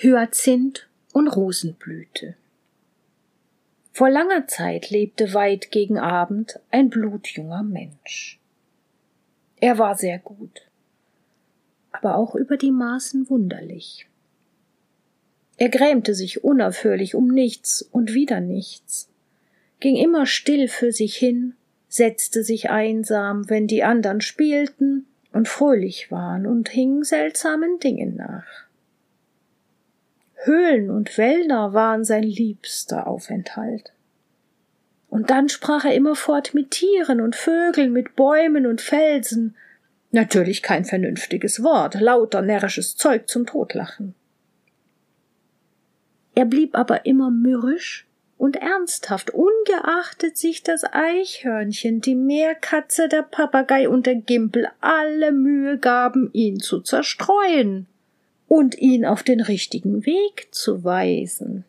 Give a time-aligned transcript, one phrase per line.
[0.00, 2.36] Hyazinth und Rosenblüte.
[3.90, 8.38] Vor langer Zeit lebte weit gegen Abend ein blutjunger Mensch.
[9.56, 10.62] Er war sehr gut,
[11.90, 14.06] aber auch über die Maßen wunderlich.
[15.56, 19.08] Er grämte sich unaufhörlich um nichts und wieder nichts,
[19.80, 21.54] ging immer still für sich hin,
[21.88, 28.67] setzte sich einsam, wenn die andern spielten und fröhlich waren und hing seltsamen Dingen nach.
[30.44, 33.92] Höhlen und Wälder waren sein liebster Aufenthalt.
[35.08, 39.56] Und dann sprach er immerfort mit Tieren und Vögeln, mit Bäumen und Felsen.
[40.10, 44.14] Natürlich kein vernünftiges Wort, lauter närrisches Zeug zum Totlachen.
[46.34, 53.88] Er blieb aber immer mürrisch und ernsthaft, ungeachtet sich das Eichhörnchen, die Meerkatze, der Papagei
[53.88, 57.88] und der Gimpel alle Mühe gaben, ihn zu zerstreuen
[58.48, 61.64] und ihn auf den richtigen Weg zu weisen.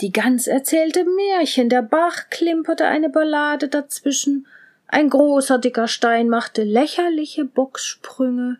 [0.00, 4.46] Die Gans erzählte Märchen, der Bach klimperte eine Ballade dazwischen,
[4.88, 8.58] ein großer dicker Stein machte lächerliche Bocksprünge,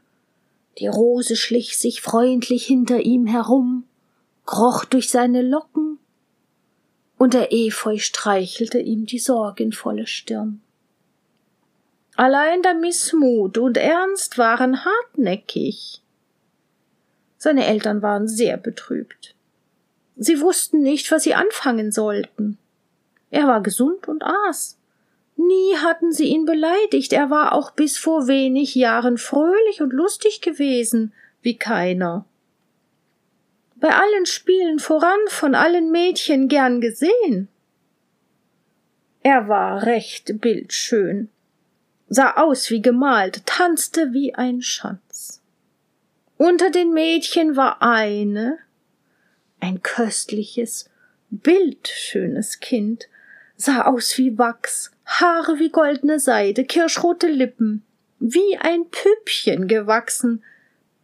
[0.79, 3.85] die Rose schlich sich freundlich hinter ihm herum,
[4.47, 5.99] kroch durch seine Locken,
[7.19, 10.63] und der Efeu streichelte ihm die sorgenvolle Stirn.
[12.17, 16.03] Allein der Mißmut und Ernst waren hartnäckig.
[17.39, 19.35] Seine Eltern waren sehr betrübt.
[20.17, 22.59] Sie wussten nicht, was sie anfangen sollten.
[23.31, 24.79] Er war gesund und aß.
[25.37, 30.43] Nie hatten sie ihn beleidigt, er war auch bis vor wenig Jahren fröhlich und lustig
[30.43, 32.27] gewesen, wie keiner.
[33.77, 37.49] Bei allen Spielen voran von allen Mädchen gern gesehen.
[39.25, 41.29] Er war recht bildschön,
[42.13, 45.41] sah aus wie gemalt, tanzte wie ein Schanz.
[46.37, 48.59] Unter den Mädchen war eine,
[49.61, 50.91] ein köstliches,
[51.31, 53.09] bildschönes Kind,
[53.57, 57.83] sah aus wie Wachs, Haare wie goldene Seide, kirschrote Lippen,
[58.19, 60.45] wie ein Püppchen gewachsen,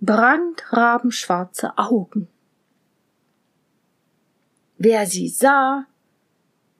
[0.00, 2.28] brandrabenschwarze Augen.
[4.76, 5.86] Wer sie sah,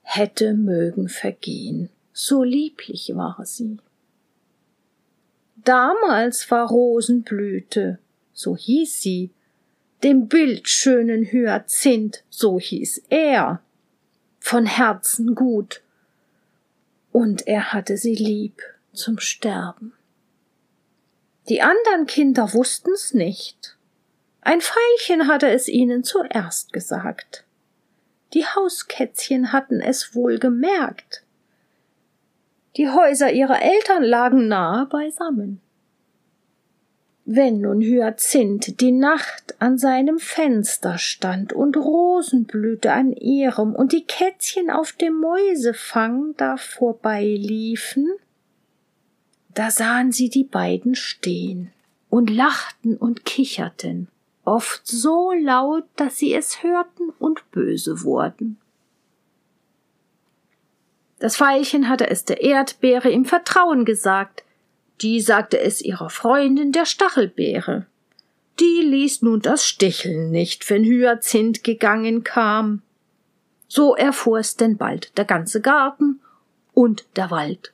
[0.03, 3.79] hätte mögen vergehen, so lieblich war sie.
[5.63, 7.99] Damals war Rosenblüte,
[8.33, 9.31] so hieß sie,
[10.03, 13.61] dem bildschönen Hyazinth, so hieß er,
[14.39, 15.81] von Herzen gut,
[17.11, 18.61] und er hatte sie lieb
[18.93, 19.93] zum Sterben.
[21.49, 23.75] Die andern Kinder wussten's nicht.
[24.41, 27.43] Ein Veilchen hatte es ihnen zuerst gesagt.
[28.33, 31.23] Die Hauskätzchen hatten es wohl gemerkt.
[32.75, 35.59] Die Häuser ihrer Eltern lagen nahe beisammen.
[37.25, 44.05] Wenn nun Hyazinth die Nacht an seinem Fenster stand und Rosenblüte an ihrem und die
[44.05, 48.07] Kätzchen auf dem Mäusefang da vorbeiliefen,
[49.53, 51.71] da sahen sie die beiden stehen
[52.09, 54.07] und lachten und kicherten,
[54.43, 58.57] oft so laut, dass sie es hörten und böse wurden.
[61.19, 64.43] Das Veilchen hatte es der Erdbeere im Vertrauen gesagt,
[65.01, 67.85] die sagte es ihrer Freundin der Stachelbeere.
[68.59, 72.81] Die ließ nun das Sticheln nicht, wenn Hyazinth gegangen kam.
[73.67, 76.19] So erfuhr es denn bald der ganze Garten
[76.73, 77.73] und der Wald.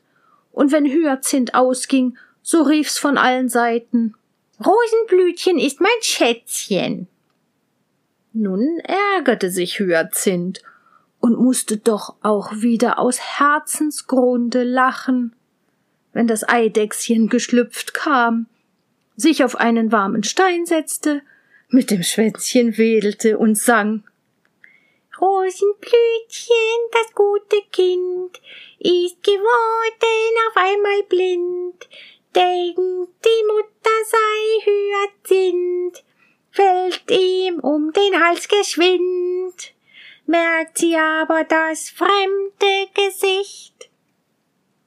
[0.51, 4.15] Und wenn Hyazinth ausging, so rief's von allen Seiten
[4.63, 7.07] Rosenblütchen ist mein Schätzchen.
[8.33, 8.79] Nun
[9.15, 10.61] ärgerte sich Hyazinth
[11.25, 15.35] und musste doch auch wieder aus Herzensgrunde lachen
[16.15, 18.47] wenn das Eidechschen geschlüpft kam,
[19.17, 21.21] sich auf einen warmen Stein setzte,
[21.67, 24.05] mit dem Schwänzchen wedelte und sang.
[25.19, 28.39] Rosenblütchen, das gute Kind,
[28.79, 31.89] ist geworden auf einmal blind,
[32.33, 36.03] denkt die Mutter sei Hyazinth,
[36.49, 39.74] fällt ihm um den Hals geschwind,
[40.25, 43.89] merkt sie aber das fremde Gesicht,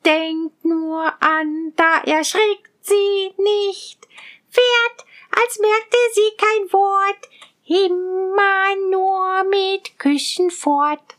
[0.05, 4.06] denkt nur an, da erschrickt sie nicht,
[4.49, 7.29] fährt, als merkte sie kein Wort,
[7.67, 11.17] immer nur mit Küssen fort.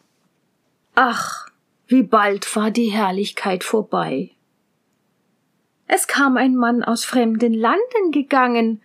[0.96, 1.48] Ach,
[1.88, 4.32] wie bald war die Herrlichkeit vorbei.
[5.88, 8.82] Es kam ein Mann aus fremden Landen gegangen,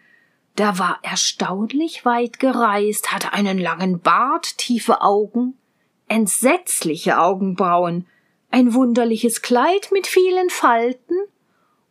[0.58, 5.58] der war erstaunlich weit gereist, hatte einen langen Bart, tiefe Augen,
[6.06, 8.06] entsetzliche Augenbrauen,
[8.50, 11.16] ein wunderliches Kleid mit vielen Falten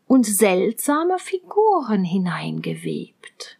[0.07, 3.57] und seltsame Figuren hineingewebt.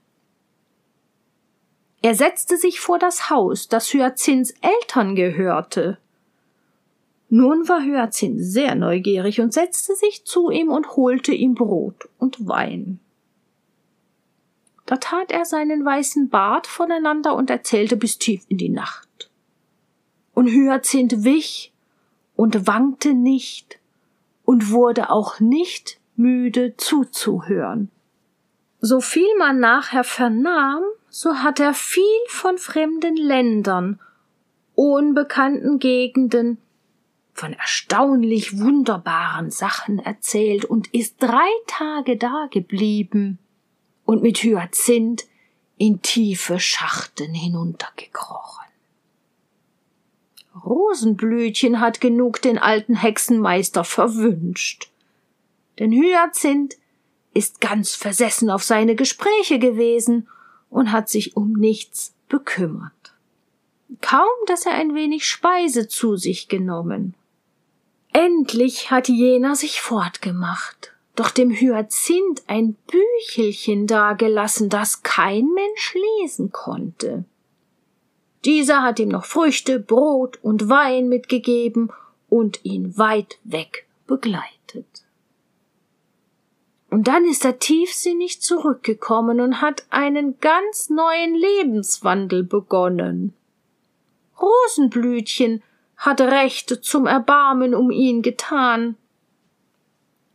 [2.02, 5.98] Er setzte sich vor das Haus, das Hyazinths Eltern gehörte.
[7.30, 12.48] Nun war Hyazinth sehr neugierig und setzte sich zu ihm und holte ihm Brot und
[12.48, 13.00] Wein.
[14.94, 19.32] Da tat er seinen weißen Bart voneinander und erzählte bis tief in die Nacht.
[20.36, 21.74] Und Hyazinth wich
[22.36, 23.80] und wankte nicht
[24.46, 27.90] und wurde auch nicht müde zuzuhören.
[28.82, 34.00] So viel man nachher vernahm, so hat er viel von fremden Ländern,
[34.76, 36.60] unbekannten Gegenden,
[37.34, 43.40] von erstaunlich wunderbaren Sachen erzählt und ist drei Tage da geblieben
[44.06, 45.26] und mit Hyazinth
[45.78, 48.64] in tiefe Schachten hinuntergekrochen.
[50.66, 54.92] Rosenblütchen hat genug den alten Hexenmeister verwünscht.
[55.80, 56.78] Denn Hyazinth
[57.34, 60.28] ist ganz versessen auf seine Gespräche gewesen
[60.70, 63.14] und hat sich um nichts bekümmert.
[64.02, 67.16] Kaum, dass er ein wenig Speise zu sich genommen.
[68.12, 76.52] Endlich hat jener sich fortgemacht, doch dem Hyazinth ein Büchelchen dagelassen, das kein Mensch lesen
[76.52, 77.26] konnte.
[78.46, 81.92] Dieser hat ihm noch Früchte, Brot und Wein mitgegeben
[82.30, 85.06] und ihn weit weg begleitet.
[86.90, 93.34] Und dann ist er tiefsinnig zurückgekommen und hat einen ganz neuen Lebenswandel begonnen.
[94.40, 95.64] Rosenblütchen
[95.98, 98.96] hat Recht zum Erbarmen um ihn getan.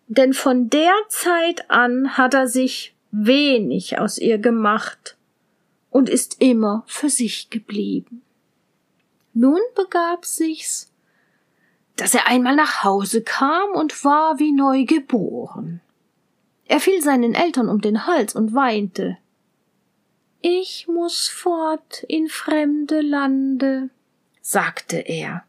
[0.08, 5.16] Denn von der Zeit an hat er sich wenig aus ihr gemacht
[5.90, 8.22] und ist immer für sich geblieben.
[9.34, 10.90] Nun begab sich's,
[11.96, 15.80] dass er einmal nach Hause kam und war wie neu geboren.
[16.66, 19.18] Er fiel seinen Eltern um den Hals und weinte.
[20.40, 23.90] Ich muss fort in fremde Lande,
[24.40, 25.44] sagte er.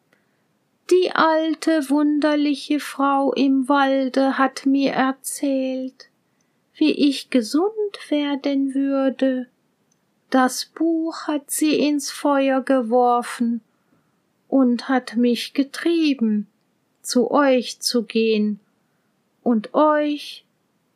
[0.91, 6.09] Die alte wunderliche Frau im Walde hat mir erzählt,
[6.73, 7.75] wie ich gesund
[8.09, 9.47] werden würde.
[10.31, 13.61] Das Buch hat sie ins Feuer geworfen
[14.47, 16.47] und hat mich getrieben,
[17.03, 18.59] zu euch zu gehen
[19.43, 20.43] und euch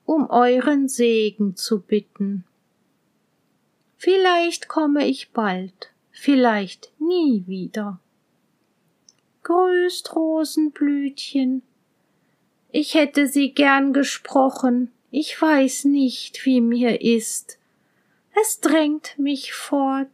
[0.05, 2.45] um euren Segen zu bitten.
[3.97, 7.99] Vielleicht komme ich bald, vielleicht nie wieder.
[9.43, 11.63] Grüßt Rosenblütchen.
[12.71, 17.59] Ich hätte sie gern gesprochen, ich weiß nicht, wie mir ist.
[18.41, 20.07] Es drängt mich fort.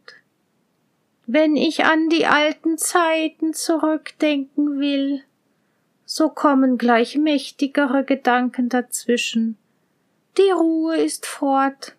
[1.26, 5.22] Wenn ich an die alten Zeiten zurückdenken will,
[6.04, 9.56] so kommen gleich mächtigere Gedanken dazwischen,
[10.36, 11.94] die Ruhe ist fort,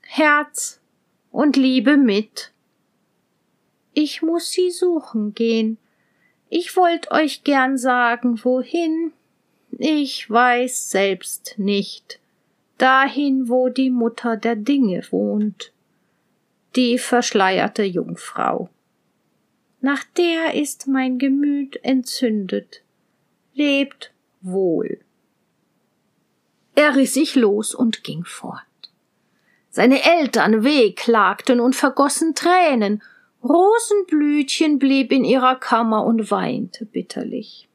[0.00, 0.80] Herz
[1.30, 2.52] und Liebe mit.
[3.92, 5.78] Ich muss sie suchen gehen.
[6.56, 9.12] Ich wollt euch gern sagen, wohin.
[9.72, 12.20] Ich weiß selbst nicht.
[12.78, 15.72] Dahin, wo die Mutter der Dinge wohnt.
[16.76, 18.68] Die verschleierte Jungfrau.
[19.80, 22.82] Nach der ist mein Gemüt entzündet.
[23.54, 25.00] Lebt wohl.
[26.76, 28.62] Er riss sich los und ging fort.
[29.70, 33.02] Seine Eltern wehklagten und vergossen Tränen,
[33.44, 37.68] Rosenblütchen blieb in ihrer Kammer und weinte bitterlich.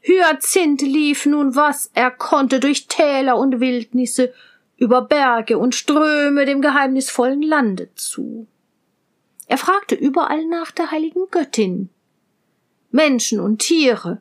[0.00, 4.34] Hyazinth lief nun, was er konnte, durch Täler und Wildnisse,
[4.76, 8.48] über Berge und Ströme dem geheimnisvollen Lande zu.
[9.46, 11.88] Er fragte überall nach der heiligen Göttin.
[12.90, 14.20] Menschen und Tiere,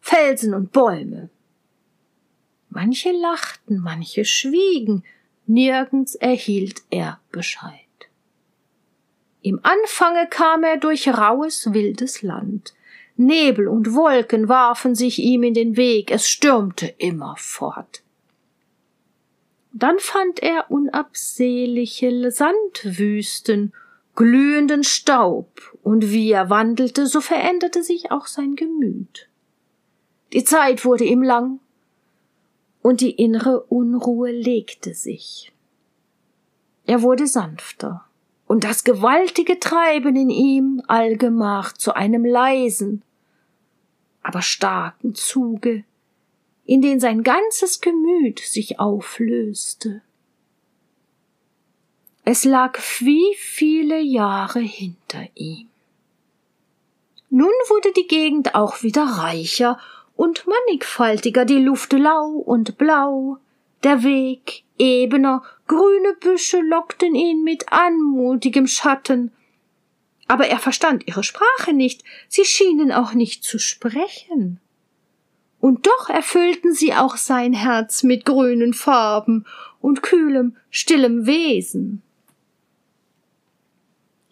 [0.00, 1.30] Felsen und Bäume.
[2.68, 5.04] Manche lachten, manche schwiegen,
[5.46, 7.81] nirgends erhielt er Bescheid.
[9.42, 12.74] Im Anfange kam er durch rauhes, wildes Land.
[13.16, 18.02] Nebel und Wolken warfen sich ihm in den Weg, es stürmte immer fort.
[19.72, 23.72] Dann fand er unabsehliche Sandwüsten,
[24.14, 29.28] glühenden Staub, und wie er wandelte, so veränderte sich auch sein Gemüt.
[30.32, 31.58] Die Zeit wurde ihm lang,
[32.82, 35.52] und die innere Unruhe legte sich.
[36.84, 38.04] Er wurde sanfter,
[38.52, 43.02] und das gewaltige Treiben in ihm allgemach zu einem leisen,
[44.22, 45.84] aber starken Zuge,
[46.66, 50.02] in den sein ganzes Gemüt sich auflöste.
[52.26, 55.70] Es lag wie viele Jahre hinter ihm.
[57.30, 59.78] Nun wurde die Gegend auch wieder reicher
[60.14, 63.38] und mannigfaltiger, die Luft lau und blau,
[63.82, 69.32] der Weg ebener, grüne Büsche lockten ihn mit anmutigem Schatten.
[70.28, 74.60] Aber er verstand ihre Sprache nicht, sie schienen auch nicht zu sprechen.
[75.60, 79.46] Und doch erfüllten sie auch sein Herz mit grünen Farben
[79.80, 82.02] und kühlem, stillem Wesen.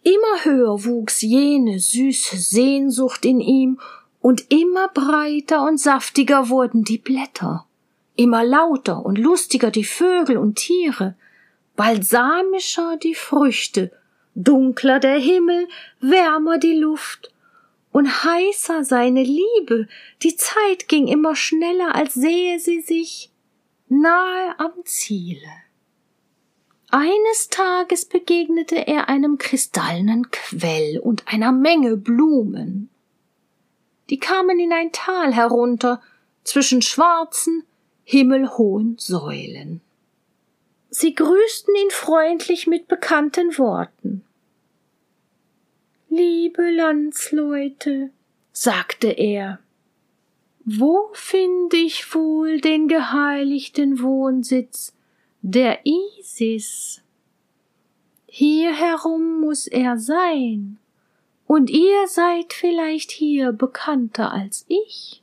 [0.03, 3.81] Immer höher wuchs jene süße Sehnsucht in ihm,
[4.23, 7.65] und immer breiter und saftiger wurden die Blätter,
[8.17, 11.15] immer lauter und lustiger die Vögel und Tiere,
[11.81, 13.91] balsamischer die Früchte,
[14.35, 15.67] dunkler der Himmel,
[15.99, 17.33] wärmer die Luft
[17.91, 19.89] und heißer seine Liebe,
[20.23, 23.31] die Zeit ging immer schneller, als sehe sie sich
[23.89, 25.41] nahe am Ziele.
[26.91, 32.91] Eines Tages begegnete er einem kristallenen Quell und einer Menge Blumen.
[34.11, 36.03] Die kamen in ein Tal herunter
[36.45, 37.65] zwischen schwarzen,
[38.05, 39.81] himmelhohen Säulen.
[40.91, 44.25] Sie grüßten ihn freundlich mit bekannten Worten.
[46.09, 48.11] Liebe Landsleute,
[48.53, 49.61] sagte er,
[50.65, 54.93] wo finde ich wohl den geheiligten Wohnsitz
[55.43, 57.03] der Isis.
[58.27, 60.79] Hier herum muss er sein,
[61.47, 65.23] und ihr seid vielleicht hier bekannter als ich.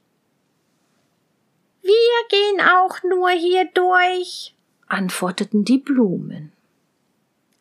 [1.82, 1.94] Wir
[2.30, 4.54] gehen auch nur hier durch,
[4.88, 6.52] antworteten die Blumen.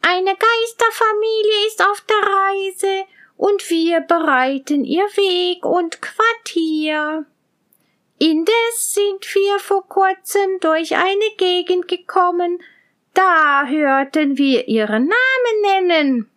[0.00, 3.04] Eine Geisterfamilie ist auf der Reise,
[3.37, 7.26] und wir bereiten ihr Weg und Quartier.
[8.18, 12.62] Indes sind wir vor kurzem durch eine Gegend gekommen,
[13.12, 16.30] da hörten wir ihren Namen nennen.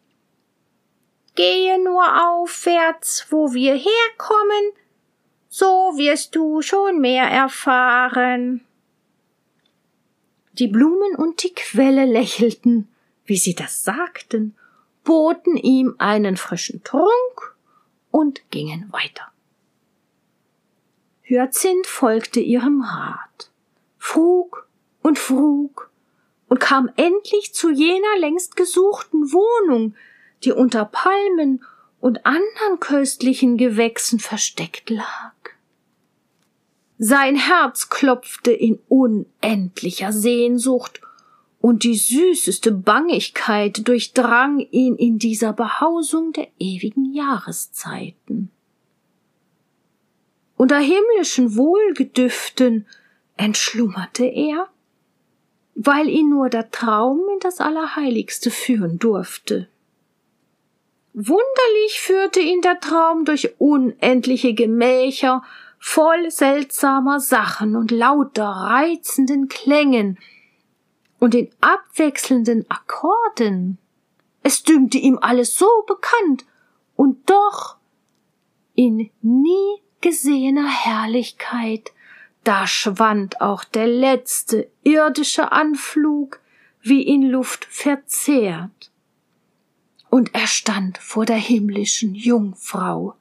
[1.35, 4.73] Gehe nur aufwärts, wo wir herkommen,
[5.47, 8.65] so wirst du schon mehr erfahren.
[10.59, 12.89] Die Blumen und die Quelle lächelten,
[13.25, 14.57] wie sie das sagten,
[15.05, 17.55] boten ihm einen frischen Trunk
[18.11, 19.31] und gingen weiter.
[21.21, 23.51] Hyazinth folgte ihrem Rat,
[23.97, 24.67] frug
[25.01, 25.91] und frug
[26.49, 29.95] und kam endlich zu jener längst gesuchten Wohnung,
[30.43, 31.63] die unter Palmen
[32.01, 35.33] und anderen köstlichen Gewächsen versteckt lag.
[36.99, 41.01] Sein Herz klopfte in unendlicher Sehnsucht,
[41.61, 48.49] und die süßeste Bangigkeit durchdrang ihn in dieser Behausung der ewigen Jahreszeiten
[50.59, 52.85] unter himmlischen Wohlgedüften
[53.37, 54.67] entschlummerte er,
[55.73, 59.69] weil ihn nur der Traum in das Allerheiligste führen durfte.
[61.13, 65.43] Wunderlich führte ihn der Traum durch unendliche Gemächer,
[65.79, 70.19] voll seltsamer Sachen und lauter reizenden Klängen
[71.19, 73.77] und in abwechselnden Akkorden.
[74.43, 76.45] Es dünkte ihm alles so bekannt
[76.95, 77.77] und doch
[78.75, 81.91] in nie gesehener Herrlichkeit,
[82.43, 86.39] da schwand auch der letzte irdische Anflug
[86.81, 88.91] wie in Luft verzehrt.
[90.09, 93.15] Und er stand vor der himmlischen Jungfrau.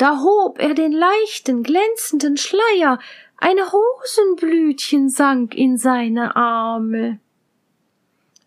[0.00, 2.98] Da hob er den leichten, glänzenden Schleier,
[3.36, 7.20] ein Rosenblütchen sank in seine Arme.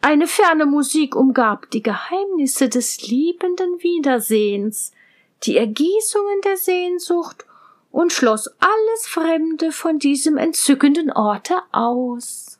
[0.01, 4.93] Eine ferne Musik umgab die Geheimnisse des liebenden Wiedersehens,
[5.43, 7.45] die Ergießungen der Sehnsucht
[7.91, 12.57] und schloss alles Fremde von diesem entzückenden Orte aus.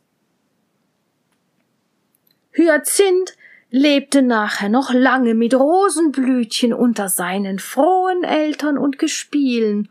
[2.52, 3.36] Hyazinth
[3.76, 9.90] lebte nachher noch lange mit Rosenblütchen unter seinen frohen Eltern und Gespielen,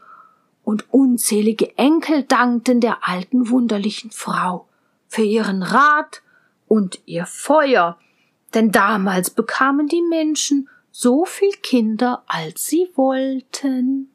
[0.62, 4.68] und unzählige Enkel dankten der alten wunderlichen Frau
[5.08, 6.22] für ihren Rat
[6.68, 7.98] und ihr Feuer,
[8.54, 14.11] denn damals bekamen die Menschen so viel Kinder, als sie wollten.